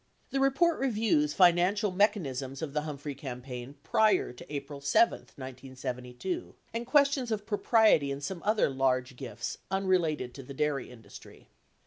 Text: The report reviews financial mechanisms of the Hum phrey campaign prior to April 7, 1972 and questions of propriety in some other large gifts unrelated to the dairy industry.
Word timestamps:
The 0.31 0.39
report 0.39 0.79
reviews 0.79 1.35
financial 1.35 1.91
mechanisms 1.91 2.63
of 2.63 2.73
the 2.73 2.81
Hum 2.81 2.97
phrey 2.97 3.15
campaign 3.15 3.75
prior 3.83 4.33
to 4.33 4.51
April 4.51 4.81
7, 4.81 5.19
1972 5.37 6.55
and 6.73 6.87
questions 6.87 7.31
of 7.31 7.45
propriety 7.45 8.09
in 8.09 8.19
some 8.19 8.41
other 8.43 8.67
large 8.71 9.15
gifts 9.15 9.59
unrelated 9.69 10.33
to 10.33 10.41
the 10.41 10.55
dairy 10.55 10.89
industry. 10.89 11.49